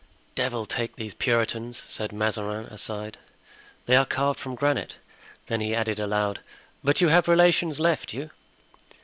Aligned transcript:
"Devil 0.33 0.65
take 0.65 0.95
these 0.95 1.13
Puritans," 1.13 1.77
said 1.77 2.11
Mazarin 2.11 2.65
aside; 2.65 3.19
"they 3.85 3.95
are 3.95 4.03
carved 4.03 4.39
from 4.39 4.55
granite." 4.55 4.95
Then 5.45 5.61
he 5.61 5.75
added 5.75 5.99
aloud, 5.99 6.39
"But 6.83 7.01
you 7.01 7.09
have 7.09 7.27
relations 7.27 7.79
left 7.79 8.11
you?" 8.11 8.31